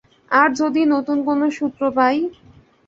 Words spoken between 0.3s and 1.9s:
আর যদি নতুন কোনো সূত্র